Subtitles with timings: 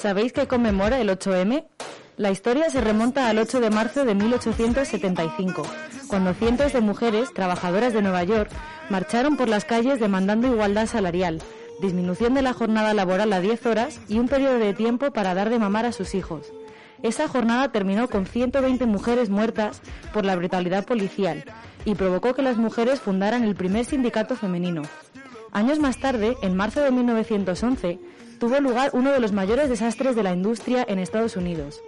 [0.00, 1.66] ¿Sabéis qué conmemora el 8M?
[2.16, 5.62] La historia se remonta al 8 de marzo de 1875,
[6.08, 8.50] cuando cientos de mujeres, trabajadoras de Nueva York,
[8.88, 11.42] marcharon por las calles demandando igualdad salarial,
[11.82, 15.50] disminución de la jornada laboral a 10 horas y un periodo de tiempo para dar
[15.50, 16.50] de mamar a sus hijos.
[17.02, 19.82] Esa jornada terminó con 120 mujeres muertas
[20.14, 21.44] por la brutalidad policial
[21.84, 24.80] y provocó que las mujeres fundaran el primer sindicato femenino.
[25.52, 27.98] Años más tarde, en marzo de 1911,
[28.38, 31.82] tuvo lugar uno de los mayores desastres de la industria en Estados Unidos.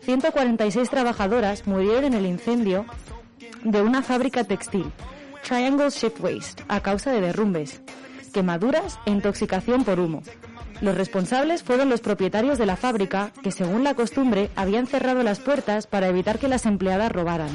[0.00, 2.86] 146 trabajadoras murieron en el incendio
[3.64, 4.92] de una fábrica textil,
[5.46, 7.80] Triangle Shipwaste, a causa de derrumbes,
[8.32, 10.22] quemaduras e intoxicación por humo.
[10.80, 15.40] Los responsables fueron los propietarios de la fábrica, que según la costumbre habían cerrado las
[15.40, 17.50] puertas para evitar que las empleadas robaran.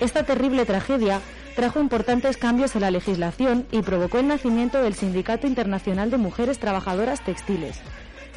[0.00, 1.20] Esta terrible tragedia
[1.54, 6.58] trajo importantes cambios en la legislación y provocó el nacimiento del Sindicato Internacional de Mujeres
[6.58, 7.78] Trabajadoras Textiles.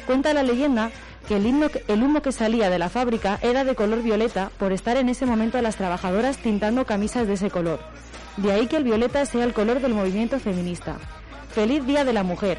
[0.06, 0.90] Cuenta la leyenda
[1.26, 5.08] que el, humo que salía de la fábrica era de color violeta por estar en
[5.08, 7.80] ese momento las trabajadoras tintando camisas de ese color.
[8.36, 10.98] De ahí que el violeta sea el color del movimiento feminista.
[11.52, 12.58] Feliz Día de la Mujer,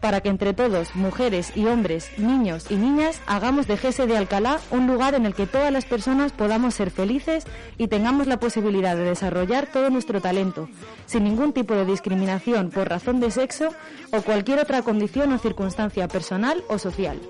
[0.00, 4.60] para que entre todos, mujeres y hombres, niños y niñas, hagamos de Gese de Alcalá
[4.70, 7.44] un lugar en el que todas las personas podamos ser felices
[7.78, 10.68] y tengamos la posibilidad de desarrollar todo nuestro talento,
[11.06, 13.74] sin ningún tipo de discriminación por razón de sexo
[14.12, 17.20] o cualquier otra condición o circunstancia personal o social.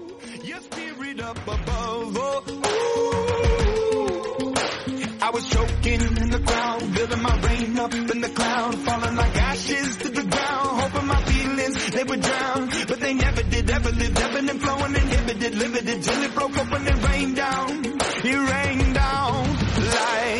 [14.50, 17.71] And flowing, inhibited, limited, till it broke up and rained down.
[18.25, 19.47] It rained down
[19.94, 20.40] like